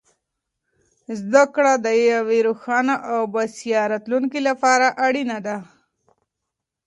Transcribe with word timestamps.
زده 1.19 1.43
کړه 1.53 1.73
د 1.85 1.87
یوې 2.13 2.39
روښانه 2.47 2.95
او 3.11 3.21
بسیا 3.33 3.81
راتلونکې 3.93 4.39
لپاره 4.49 4.87
اړینه 5.05 5.37
ده. 5.45 5.57